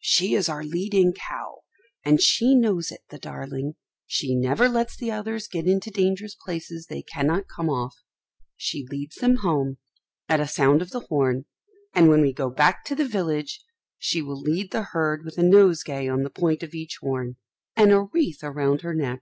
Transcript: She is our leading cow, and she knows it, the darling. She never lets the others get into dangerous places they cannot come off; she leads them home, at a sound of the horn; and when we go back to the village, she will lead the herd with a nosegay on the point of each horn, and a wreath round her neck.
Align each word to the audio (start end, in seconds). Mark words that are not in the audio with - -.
She 0.00 0.32
is 0.34 0.48
our 0.48 0.64
leading 0.64 1.12
cow, 1.12 1.60
and 2.02 2.18
she 2.18 2.54
knows 2.54 2.90
it, 2.90 3.02
the 3.10 3.18
darling. 3.18 3.74
She 4.06 4.34
never 4.34 4.70
lets 4.70 4.96
the 4.96 5.10
others 5.10 5.48
get 5.48 5.66
into 5.66 5.90
dangerous 5.90 6.34
places 6.34 6.86
they 6.86 7.02
cannot 7.02 7.44
come 7.54 7.68
off; 7.68 7.94
she 8.56 8.86
leads 8.90 9.16
them 9.16 9.36
home, 9.42 9.76
at 10.30 10.40
a 10.40 10.48
sound 10.48 10.80
of 10.80 10.92
the 10.92 11.00
horn; 11.10 11.44
and 11.92 12.08
when 12.08 12.22
we 12.22 12.32
go 12.32 12.48
back 12.48 12.86
to 12.86 12.94
the 12.94 13.06
village, 13.06 13.62
she 13.98 14.22
will 14.22 14.40
lead 14.40 14.70
the 14.72 14.82
herd 14.92 15.26
with 15.26 15.36
a 15.36 15.42
nosegay 15.42 16.08
on 16.08 16.22
the 16.22 16.30
point 16.30 16.62
of 16.62 16.72
each 16.72 16.96
horn, 17.02 17.36
and 17.76 17.92
a 17.92 18.00
wreath 18.00 18.42
round 18.42 18.80
her 18.80 18.94
neck. 18.94 19.20